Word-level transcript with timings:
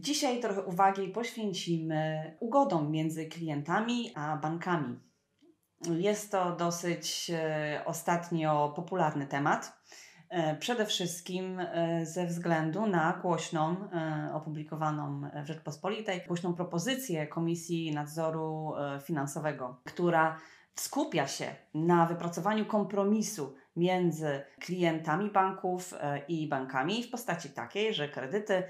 Dzisiaj 0.00 0.40
trochę 0.40 0.62
uwagi 0.62 1.08
poświęcimy 1.08 2.36
ugodom 2.40 2.90
między 2.90 3.26
klientami 3.26 4.12
a 4.14 4.36
bankami. 4.36 5.00
Jest 5.90 6.30
to 6.30 6.56
dosyć 6.56 7.30
e, 7.34 7.82
ostatnio 7.86 8.72
popularny 8.76 9.26
temat. 9.26 9.82
E, 10.28 10.56
przede 10.56 10.86
wszystkim 10.86 11.60
e, 11.60 12.06
ze 12.06 12.26
względu 12.26 12.86
na 12.86 13.18
głośną, 13.22 13.76
opublikowaną 14.34 15.20
w 15.44 15.46
Rzeczpospolitej, 15.46 16.20
głośną 16.26 16.54
propozycję 16.54 17.26
Komisji 17.26 17.94
Nadzoru 17.94 18.72
Finansowego, 19.02 19.80
która 19.84 20.38
skupia 20.74 21.26
się 21.26 21.54
na 21.74 22.06
wypracowaniu 22.06 22.66
kompromisu 22.66 23.54
między 23.76 24.42
klientami 24.60 25.30
banków 25.30 25.94
i 26.28 26.48
bankami 26.48 27.02
w 27.02 27.10
postaci 27.10 27.50
takiej, 27.50 27.94
że 27.94 28.08
kredyty 28.08 28.62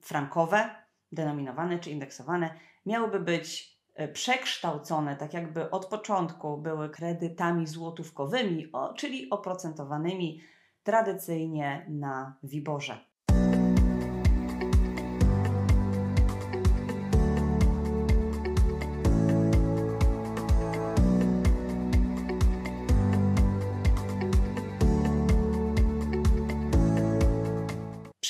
frankowe, 0.00 0.70
denominowane 1.12 1.78
czy 1.78 1.90
indeksowane, 1.90 2.54
miałyby 2.86 3.20
być 3.20 3.78
e, 3.94 4.08
przekształcone, 4.08 5.16
tak 5.16 5.34
jakby 5.34 5.70
od 5.70 5.86
początku 5.86 6.58
były 6.58 6.90
kredytami 6.90 7.66
złotówkowymi, 7.66 8.72
czyli 8.96 9.30
oprocentowanymi 9.30 10.40
tradycyjnie 10.82 11.86
na 11.88 12.36
Wiborze. 12.42 13.11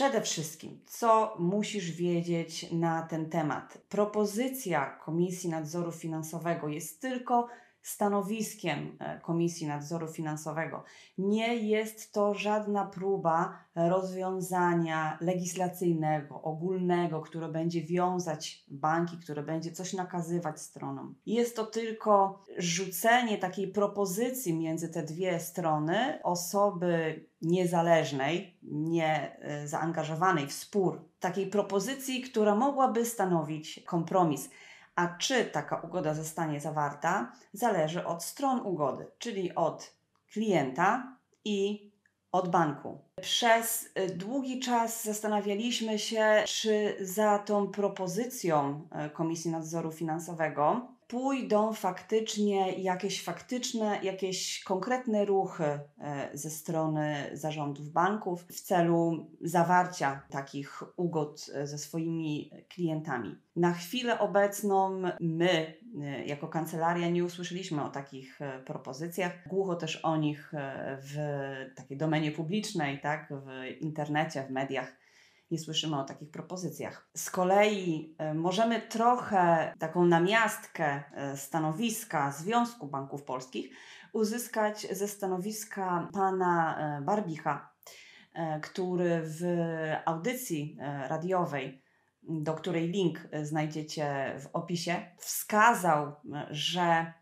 Przede 0.03 0.21
wszystkim, 0.21 0.81
co 0.87 1.37
musisz 1.39 1.91
wiedzieć 1.91 2.73
na 2.73 3.03
ten 3.03 3.31
temat? 3.31 3.79
Propozycja 3.89 4.99
Komisji 5.05 5.51
Nadzoru 5.51 5.93
Finansowego 5.93 6.69
jest 6.69 7.01
tylko 7.01 7.49
stanowiskiem 7.83 8.97
e, 8.99 9.21
Komisji 9.21 9.67
Nadzoru 9.67 10.09
Finansowego. 10.09 10.85
Nie 11.19 11.57
jest 11.57 12.13
to 12.13 12.35
żadna 12.35 12.87
próba 12.87 13.59
rozwiązania 13.75 15.19
legislacyjnego, 15.21 16.43
ogólnego, 16.43 17.21
które 17.21 17.49
będzie 17.49 17.83
wiązać 17.83 18.65
banki, 18.69 19.19
które 19.19 19.43
będzie 19.43 19.73
coś 19.73 19.93
nakazywać 19.93 20.61
stronom. 20.61 21.15
Jest 21.27 21.57
to 21.57 21.67
tylko 21.67 22.45
rzucenie 22.59 23.39
takiej 23.39 23.69
propozycji 23.69 24.55
między 24.59 24.89
te 24.89 25.03
dwie 25.03 25.41
strony 25.41 26.19
osoby 26.23 27.25
niezależnej, 27.43 28.57
nie 28.63 29.39
e, 29.39 29.69
zaangażowanej 29.69 30.47
w 30.47 30.53
spór, 30.53 31.09
takiej 31.21 31.47
propozycji, 31.47 32.23
która 32.23 32.55
mogłaby 32.55 33.05
stanowić 33.05 33.81
kompromis. 33.87 34.51
A 34.97 35.09
czy 35.19 35.45
taka 35.45 35.77
ugoda 35.77 36.15
zostanie 36.15 36.61
zawarta, 36.61 37.33
zależy 37.53 38.07
od 38.07 38.25
stron 38.25 38.61
ugody, 38.61 39.07
czyli 39.19 39.55
od 39.55 39.95
klienta 40.33 41.17
i 41.45 41.93
od 42.33 42.49
banku. 42.49 42.99
Przez 43.21 43.89
y, 43.99 44.17
długi 44.17 44.61
czas 44.61 45.05
zastanawialiśmy 45.05 45.99
się, 45.99 46.45
czy 46.47 46.97
za 47.01 47.39
tą 47.39 47.69
propozycją 47.69 48.89
y, 49.07 49.11
Komisji 49.11 49.51
Nadzoru 49.51 49.93
Finansowego 49.93 50.89
pójdą 51.13 51.73
faktycznie 51.73 52.73
jakieś 52.73 53.25
faktyczne, 53.25 54.01
jakieś 54.03 54.65
konkretne 54.65 55.25
ruchy 55.25 55.65
e, 55.65 55.81
ze 56.33 56.51
strony 56.51 57.31
zarządów 57.33 57.91
banków 57.91 58.45
w 58.45 58.61
celu 58.61 59.31
zawarcia 59.41 60.23
takich 60.31 60.83
ugód 60.97 61.47
e, 61.55 61.67
ze 61.67 61.79
swoimi 61.79 62.51
klientami. 62.69 63.37
Na 63.57 63.73
chwilę 63.73 64.19
obecną 64.19 65.03
my, 65.21 65.75
e, 66.03 66.25
jako 66.27 66.49
kancelaria, 66.49 67.11
nie 67.11 67.25
usłyszeliśmy 67.25 67.85
o 67.85 67.91
takich 67.91 68.39
propozycjach. 68.67 69.49
Głucho 69.49 69.77
też 69.77 69.97
o 69.97 70.17
nich 70.17 70.53
w 70.99 71.17
takiej 71.77 71.97
domenie 71.97 72.33
publicznej, 72.33 73.01
tak, 73.01 73.33
w 73.47 73.81
internecie, 73.81 74.43
w 74.43 74.51
mediach 74.51 74.93
nie 75.53 75.59
słyszymy 75.59 76.01
o 76.01 76.05
takich 76.05 76.31
propozycjach. 76.31 77.09
Z 77.17 77.31
kolei 77.31 78.15
e, 78.19 78.35
możemy 78.35 78.81
trochę 78.81 79.75
taką 79.79 80.05
namiastkę 80.05 81.03
e, 81.15 81.37
stanowiska 81.37 82.33
Związku 82.33 82.87
Banków 82.87 83.23
Polskich 83.23 83.71
uzyskać 84.13 84.87
ze 84.91 85.09
stanowiska 85.09 86.09
pana 86.13 86.79
e, 86.79 87.03
Barbicha, 87.03 87.73
który 88.63 89.23
w 89.25 89.43
audycji 90.05 90.77
radiowej 91.09 91.83
do 92.23 92.55
której 92.55 92.89
link 92.89 93.29
znajdziecie 93.43 94.37
w 94.41 94.47
opisie, 94.53 95.03
wskazał, 95.19 96.13
że 96.51 97.13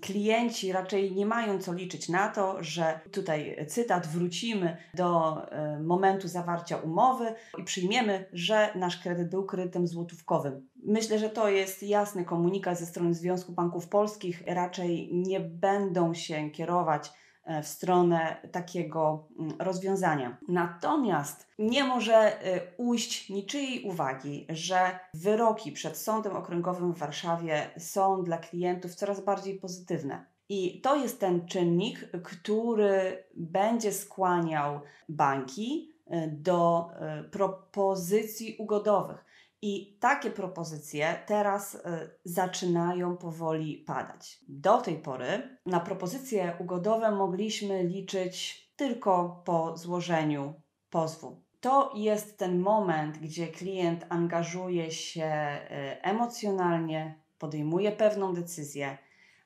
klienci 0.00 0.72
raczej 0.72 1.12
nie 1.12 1.26
mają 1.26 1.58
co 1.58 1.72
liczyć 1.72 2.08
na 2.08 2.28
to, 2.28 2.56
że 2.60 3.00
tutaj 3.12 3.66
cytat, 3.68 4.06
wrócimy 4.06 4.76
do 4.94 5.42
e, 5.50 5.80
momentu 5.80 6.28
zawarcia 6.28 6.76
umowy 6.76 7.34
i 7.58 7.64
przyjmiemy, 7.64 8.28
że 8.32 8.68
nasz 8.74 9.02
kredyt 9.02 9.30
był 9.30 9.44
kredytem 9.44 9.86
złotówkowym. 9.86 10.68
Myślę, 10.84 11.18
że 11.18 11.30
to 11.30 11.48
jest 11.48 11.82
jasny 11.82 12.24
komunikat 12.24 12.78
ze 12.78 12.86
strony 12.86 13.14
Związku 13.14 13.52
Banków 13.52 13.88
Polskich. 13.88 14.42
Raczej 14.46 15.10
nie 15.12 15.40
będą 15.40 16.14
się 16.14 16.50
kierować 16.50 17.12
w 17.62 17.66
stronę 17.66 18.36
takiego 18.52 19.28
mm, 19.38 19.54
rozwiązania. 19.58 20.36
Natomiast 20.48 21.46
nie 21.58 21.84
może 21.84 22.14
e, 22.14 22.60
ujść 22.76 23.30
niczyjej 23.30 23.82
uwagi, 23.82 24.46
że 24.48 24.98
wyroki 25.14 25.72
przed 25.72 25.96
Sądem 25.96 26.36
Okręgowym 26.36 26.92
w 26.92 26.98
Warszawie 26.98 27.70
są 27.78 28.24
dla 28.24 28.38
klientów 28.38 28.94
coraz 28.94 29.24
bardziej 29.24 29.54
pozytywne. 29.60 30.24
I 30.48 30.80
to 30.80 30.96
jest 30.96 31.20
ten 31.20 31.46
czynnik, 31.46 32.10
który 32.24 33.24
będzie 33.34 33.92
skłaniał 33.92 34.80
banki 35.08 35.92
e, 36.06 36.28
do 36.28 36.88
propozycji 37.30 38.56
ugodowych. 38.58 39.24
I 39.68 39.98
takie 40.00 40.30
propozycje 40.30 41.22
teraz 41.26 41.74
y, 41.74 41.80
zaczynają 42.24 43.16
powoli 43.16 43.76
padać. 43.76 44.38
Do 44.48 44.80
tej 44.80 44.98
pory 44.98 45.58
na 45.66 45.80
propozycje 45.80 46.56
ugodowe 46.58 47.10
mogliśmy 47.10 47.84
liczyć 47.84 48.64
tylko 48.76 49.42
po 49.44 49.76
złożeniu 49.76 50.54
pozwu. 50.90 51.42
To 51.60 51.92
jest 51.96 52.38
ten 52.38 52.58
moment, 52.58 53.18
gdzie 53.18 53.48
klient 53.48 54.06
angażuje 54.08 54.90
się 54.90 55.24
y, 55.24 56.02
emocjonalnie, 56.02 57.22
podejmuje 57.38 57.92
pewną 57.92 58.34
decyzję, 58.34 58.98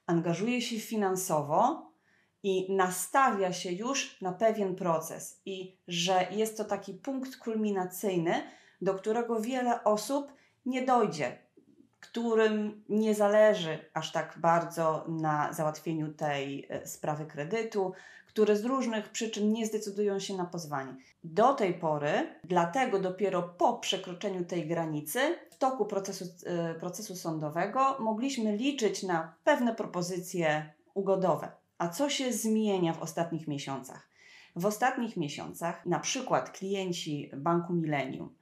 angażuje 0.07 0.63
się 0.63 0.79
finansowo 0.79 1.91
i 2.43 2.75
nastawia 2.77 3.53
się 3.53 3.73
już 3.73 4.21
na 4.21 4.33
pewien 4.33 4.77
proces, 4.77 5.41
i 5.45 5.79
że 5.89 6.27
jest 6.31 6.57
to 6.57 6.65
taki 6.65 6.95
punkt 6.95 7.37
kulminacyjny, 7.37 8.43
do 8.81 8.95
którego 8.95 9.41
wiele 9.41 9.85
osób 9.85 10.33
nie 10.67 10.83
dojdzie, 10.83 11.39
którym 12.01 12.85
nie 12.89 13.15
zależy 13.15 13.79
aż 13.95 14.13
tak 14.13 14.39
bardzo 14.39 15.05
na 15.09 15.53
załatwieniu 15.53 16.13
tej 16.13 16.67
e, 16.71 16.87
sprawy 16.87 17.27
kredytu, 17.27 17.93
które 18.27 18.57
z 18.57 18.65
różnych 18.65 19.09
przyczyn 19.09 19.53
nie 19.53 19.67
zdecydują 19.67 20.19
się 20.19 20.37
na 20.37 20.45
pozwanie. 20.45 20.95
Do 21.25 21.55
tej 21.55 21.75
pory, 21.75 22.13
dlatego 22.45 22.99
dopiero 22.99 23.43
po 23.43 23.79
przekroczeniu 23.79 24.45
tej 24.45 24.67
granicy, 24.67 25.21
w 25.51 25.59
toku 25.59 25.87
procesu, 25.87 26.25
e, 26.47 26.75
procesu 26.75 27.17
sądowego, 27.17 27.97
mogliśmy 28.01 28.57
liczyć 28.57 29.03
na 29.03 29.35
pewne 29.45 29.75
propozycje 29.75 30.73
ugodowe. 30.95 31.49
A 31.79 31.89
co 31.89 32.11
się 32.11 32.33
zmienia 32.33 32.93
w 32.93 33.03
ostatnich 33.03 33.49
miesiącach? 33.49 34.11
W 34.57 34.67
ostatnich 34.67 35.17
miesiącach, 35.17 35.87
na 35.87 35.99
przykład 35.99 36.51
klienci 36.51 37.31
Banku 37.37 37.73
Millennium, 37.73 38.35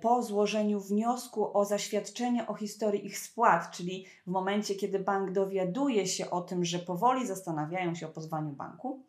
po 0.00 0.22
złożeniu 0.22 0.80
wniosku 0.80 1.58
o 1.58 1.64
zaświadczenie 1.64 2.46
o 2.46 2.54
historii 2.54 3.06
ich 3.06 3.18
spłat, 3.18 3.70
czyli 3.70 4.06
w 4.26 4.30
momencie, 4.30 4.74
kiedy 4.74 4.98
bank 4.98 5.32
dowiaduje 5.32 6.06
się 6.06 6.30
o 6.30 6.40
tym, 6.40 6.64
że 6.64 6.78
powoli 6.78 7.26
zastanawiają 7.26 7.94
się 7.94 8.06
o 8.06 8.10
pozwaniu 8.10 8.52
banku, 8.52 9.02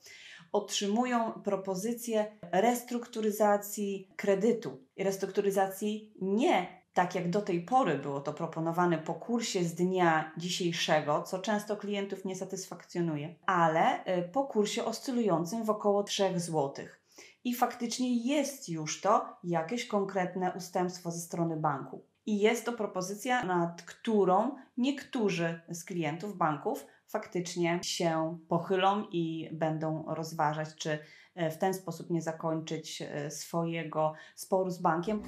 otrzymują 0.51 1.31
propozycję 1.31 2.31
restrukturyzacji 2.51 4.07
kredytu. 4.15 4.77
Restrukturyzacji 4.97 6.13
nie 6.21 6.85
tak 6.95 7.15
jak 7.15 7.29
do 7.29 7.41
tej 7.41 7.61
pory 7.61 7.97
było 7.97 8.21
to 8.21 8.33
proponowane 8.33 8.97
po 8.97 9.13
kursie 9.13 9.63
z 9.63 9.75
dnia 9.75 10.31
dzisiejszego, 10.37 11.23
co 11.23 11.39
często 11.39 11.77
klientów 11.77 12.25
nie 12.25 12.35
satysfakcjonuje, 12.35 13.35
ale 13.45 14.03
e, 14.03 14.21
po 14.21 14.43
kursie 14.43 14.85
oscylującym 14.85 15.63
w 15.63 15.69
około 15.69 16.03
3 16.03 16.39
złotych 16.39 17.04
i 17.45 17.53
faktycznie 17.53 18.35
jest 18.35 18.69
już 18.69 19.01
to 19.01 19.37
jakieś 19.43 19.87
konkretne 19.87 20.53
ustępstwo 20.57 21.11
ze 21.11 21.19
strony 21.19 21.57
banku. 21.57 22.05
I 22.25 22.39
jest 22.39 22.65
to 22.65 22.73
propozycja, 22.73 23.43
nad 23.43 23.81
którą 23.81 24.55
niektórzy 24.77 25.61
z 25.69 25.83
klientów 25.83 26.37
banków 26.37 26.85
faktycznie 27.07 27.79
się 27.83 28.37
pochylą 28.47 29.03
i 29.11 29.49
będą 29.53 30.05
rozważać, 30.07 30.75
czy 30.75 30.99
e, 31.35 31.51
w 31.51 31.57
ten 31.57 31.73
sposób 31.73 32.09
nie 32.09 32.21
zakończyć 32.21 33.01
e, 33.01 33.31
swojego 33.31 34.13
sporu 34.35 34.69
z 34.69 34.81
bankiem. 34.81 35.23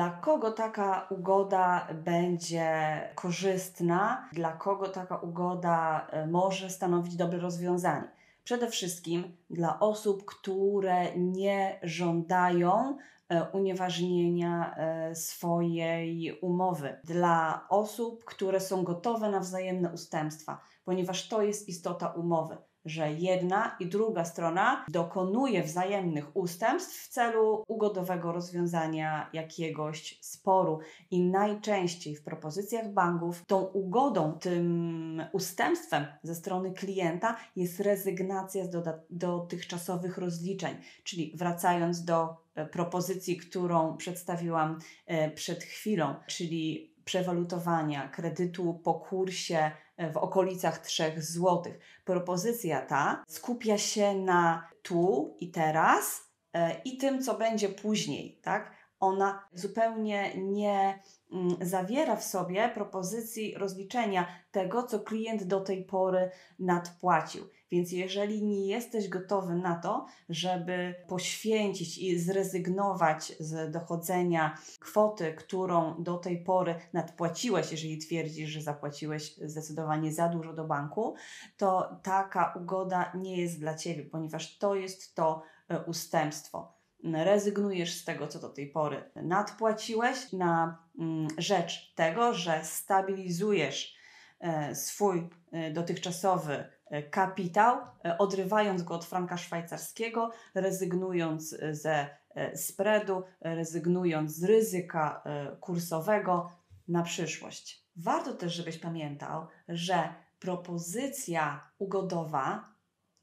Dla 0.00 0.10
kogo 0.10 0.50
taka 0.50 1.06
ugoda 1.10 1.88
będzie 1.94 3.00
korzystna? 3.14 4.28
Dla 4.32 4.52
kogo 4.52 4.88
taka 4.88 5.16
ugoda 5.16 6.06
e, 6.10 6.26
może 6.26 6.70
stanowić 6.70 7.16
dobre 7.16 7.38
rozwiązanie? 7.38 8.10
Przede 8.44 8.70
wszystkim 8.70 9.36
dla 9.50 9.80
osób, 9.80 10.24
które 10.24 11.16
nie 11.16 11.80
żądają 11.82 12.98
e, 13.28 13.50
unieważnienia 13.52 14.74
e, 14.76 15.14
swojej 15.14 16.38
umowy, 16.40 17.00
dla 17.04 17.66
osób, 17.68 18.24
które 18.24 18.60
są 18.60 18.84
gotowe 18.84 19.30
na 19.30 19.40
wzajemne 19.40 19.92
ustępstwa, 19.92 20.60
ponieważ 20.84 21.28
to 21.28 21.42
jest 21.42 21.68
istota 21.68 22.08
umowy 22.08 22.56
że 22.84 23.12
jedna 23.12 23.76
i 23.80 23.86
druga 23.86 24.24
strona 24.24 24.84
dokonuje 24.88 25.62
wzajemnych 25.62 26.36
ustępstw 26.36 27.04
w 27.04 27.08
celu 27.08 27.64
ugodowego 27.68 28.32
rozwiązania 28.32 29.30
jakiegoś 29.32 30.18
sporu. 30.20 30.78
I 31.10 31.22
najczęściej 31.22 32.16
w 32.16 32.24
propozycjach 32.24 32.92
banków 32.92 33.44
tą 33.46 33.60
ugodą, 33.60 34.32
tym 34.32 35.22
ustępstwem 35.32 36.06
ze 36.22 36.34
strony 36.34 36.72
klienta 36.72 37.36
jest 37.56 37.80
rezygnacja 37.80 38.64
z 38.64 38.70
dotychczasowych 39.10 40.18
rozliczeń. 40.18 40.76
Czyli 41.04 41.32
wracając 41.36 42.04
do 42.04 42.36
e, 42.54 42.66
propozycji, 42.66 43.36
którą 43.36 43.96
przedstawiłam 43.96 44.78
e, 45.06 45.30
przed 45.30 45.64
chwilą, 45.64 46.14
czyli 46.26 46.90
przewalutowania 47.04 48.08
kredytu 48.08 48.80
po 48.84 48.94
kursie 48.94 49.70
w 50.12 50.16
okolicach 50.16 50.78
3 50.78 51.12
zł. 51.16 51.62
Propozycja 52.04 52.80
ta 52.80 53.24
skupia 53.28 53.78
się 53.78 54.14
na 54.14 54.68
tu 54.82 55.36
i 55.40 55.50
teraz 55.50 56.30
e, 56.52 56.80
i 56.84 56.96
tym, 56.96 57.22
co 57.22 57.38
będzie 57.38 57.68
później, 57.68 58.38
tak? 58.42 58.72
Ona 59.00 59.48
zupełnie 59.52 60.36
nie 60.36 61.02
mm, 61.32 61.56
zawiera 61.60 62.16
w 62.16 62.24
sobie 62.24 62.68
propozycji 62.68 63.54
rozliczenia 63.54 64.26
tego, 64.50 64.82
co 64.82 65.00
klient 65.00 65.42
do 65.42 65.60
tej 65.60 65.84
pory 65.84 66.30
nadpłacił. 66.58 67.44
Więc 67.70 67.92
jeżeli 67.92 68.42
nie 68.42 68.66
jesteś 68.66 69.08
gotowy 69.08 69.54
na 69.54 69.74
to, 69.74 70.06
żeby 70.28 70.94
poświęcić 71.08 71.98
i 71.98 72.18
zrezygnować 72.18 73.32
z 73.40 73.72
dochodzenia 73.72 74.58
kwoty, 74.80 75.34
którą 75.34 76.02
do 76.02 76.18
tej 76.18 76.44
pory 76.44 76.74
nadpłaciłeś, 76.92 77.72
jeżeli 77.72 77.98
twierdzisz, 77.98 78.50
że 78.50 78.62
zapłaciłeś 78.62 79.36
zdecydowanie 79.36 80.12
za 80.12 80.28
dużo 80.28 80.52
do 80.52 80.64
banku, 80.64 81.14
to 81.56 82.00
taka 82.02 82.54
ugoda 82.60 83.12
nie 83.14 83.40
jest 83.40 83.60
dla 83.60 83.74
ciebie, 83.74 84.04
ponieważ 84.04 84.58
to 84.58 84.74
jest 84.74 85.14
to 85.14 85.42
e, 85.68 85.84
ustępstwo. 85.84 86.80
Rezygnujesz 87.04 87.94
z 87.94 88.04
tego, 88.04 88.28
co 88.28 88.38
do 88.38 88.48
tej 88.48 88.66
pory 88.66 89.10
nadpłaciłeś, 89.16 90.32
na 90.32 90.78
mm, 90.98 91.28
rzecz 91.38 91.94
tego, 91.94 92.34
że 92.34 92.64
stabilizujesz 92.64 93.94
e, 94.40 94.74
swój 94.74 95.28
e, 95.52 95.70
dotychczasowy 95.70 96.64
kapitał, 97.10 97.78
odrywając 98.18 98.82
go 98.82 98.94
od 98.94 99.04
franka 99.04 99.36
szwajcarskiego, 99.36 100.30
rezygnując 100.54 101.56
ze 101.70 102.08
spreadu, 102.54 103.22
rezygnując 103.40 104.36
z 104.36 104.44
ryzyka 104.44 105.22
kursowego 105.60 106.52
na 106.88 107.02
przyszłość. 107.02 107.86
Warto 107.96 108.34
też, 108.34 108.54
żebyś 108.54 108.78
pamiętał, 108.78 109.46
że 109.68 110.14
propozycja 110.38 111.70
ugodowa 111.78 112.74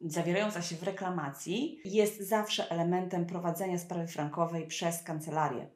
zawierająca 0.01 0.61
się 0.61 0.75
w 0.75 0.83
reklamacji 0.83 1.81
jest 1.85 2.29
zawsze 2.29 2.71
elementem 2.71 3.25
prowadzenia 3.25 3.77
sprawy 3.77 4.07
frankowej 4.07 4.67
przez 4.67 5.03
kancelarię. 5.03 5.69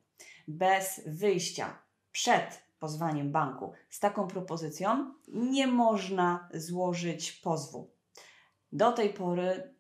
Bez 0.48 1.02
wyjścia 1.06 1.78
przed 2.12 2.71
pozwaniem 2.82 3.32
banku 3.32 3.72
z 3.90 4.00
taką 4.00 4.28
propozycją 4.28 5.14
nie 5.28 5.68
można 5.68 6.50
złożyć 6.54 7.32
pozwu. 7.32 7.92
Do 8.72 8.92
tej 8.92 9.10
pory 9.10 9.74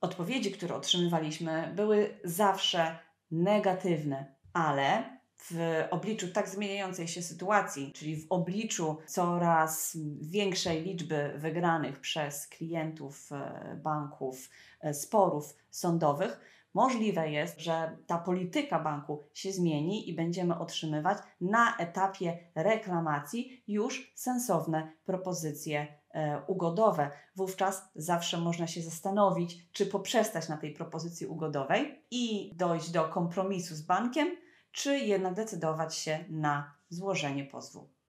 odpowiedzi, 0.00 0.52
które 0.52 0.74
otrzymywaliśmy, 0.74 1.72
były 1.76 2.20
zawsze 2.24 2.98
negatywne, 3.30 4.34
ale 4.52 5.18
w 5.50 5.84
obliczu 5.90 6.32
tak 6.32 6.48
zmieniającej 6.48 7.08
się 7.08 7.22
sytuacji, 7.22 7.92
czyli 7.92 8.16
w 8.16 8.26
obliczu 8.30 8.98
coraz 9.06 9.98
większej 10.20 10.82
liczby 10.82 11.32
wygranych 11.36 12.00
przez 12.00 12.46
klientów 12.46 13.32
e, 13.32 13.80
banków 13.82 14.50
e, 14.80 14.94
sporów 14.94 15.56
sądowych, 15.70 16.40
możliwe 16.74 17.30
jest, 17.30 17.60
że 17.60 17.96
ta 18.06 18.18
polityka 18.18 18.78
banku 18.80 19.22
się 19.34 19.52
zmieni 19.52 20.10
i 20.10 20.14
będziemy 20.14 20.58
otrzymywać 20.58 21.18
na 21.40 21.76
etapie 21.76 22.38
reklamacji 22.54 23.62
już 23.68 24.12
sensowne 24.14 24.92
propozycje 25.04 25.86
e, 26.10 26.42
ugodowe. 26.46 27.10
Wówczas 27.36 27.82
zawsze 27.94 28.38
można 28.38 28.66
się 28.66 28.82
zastanowić, 28.82 29.72
czy 29.72 29.86
poprzestać 29.86 30.48
na 30.48 30.56
tej 30.56 30.72
propozycji 30.72 31.26
ugodowej 31.26 32.04
i 32.10 32.52
dojść 32.54 32.90
do 32.90 33.04
kompromisu 33.04 33.74
z 33.74 33.82
bankiem, 33.82 34.28
czy 34.72 34.98
jednak 34.98 35.34
decydować 35.34 35.94
się 35.94 36.24
na 36.28 36.74
złożenie 36.88 37.44
pozwu. 37.44 38.01